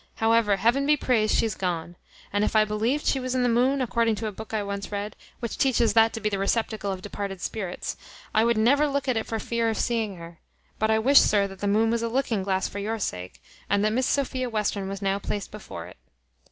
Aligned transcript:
However, 0.15 0.55
heaven 0.55 0.87
be 0.87 0.97
praised, 0.97 1.35
she's 1.37 1.53
gone; 1.53 1.95
and 2.33 2.43
if 2.43 2.55
I 2.55 2.65
believed 2.65 3.05
she 3.05 3.19
was 3.19 3.35
in 3.35 3.43
the 3.43 3.47
moon, 3.47 3.83
according 3.83 4.15
to 4.15 4.25
a 4.25 4.31
book 4.31 4.51
I 4.51 4.63
once 4.63 4.91
read, 4.91 5.15
which 5.41 5.59
teaches 5.59 5.93
that 5.93 6.11
to 6.13 6.19
be 6.19 6.27
the 6.27 6.39
receptacle 6.39 6.91
of 6.91 7.03
departed 7.03 7.39
spirits, 7.39 7.97
I 8.33 8.43
would 8.43 8.57
never 8.57 8.87
look 8.87 9.07
at 9.07 9.15
it 9.15 9.27
for 9.27 9.37
fear 9.37 9.69
of 9.69 9.77
seeing 9.77 10.17
her; 10.17 10.39
but 10.79 10.89
I 10.89 10.97
wish, 10.97 11.19
sir, 11.19 11.45
that 11.45 11.59
the 11.59 11.67
moon 11.67 11.91
was 11.91 12.01
a 12.01 12.09
looking 12.09 12.41
glass 12.41 12.67
for 12.67 12.79
your 12.79 12.97
sake, 12.97 13.43
and 13.69 13.85
that 13.85 13.93
Miss 13.93 14.07
Sophia 14.07 14.49
Western 14.49 14.89
was 14.89 15.03
now 15.03 15.19
placed 15.19 15.51
before 15.51 15.85
it." 15.85 15.97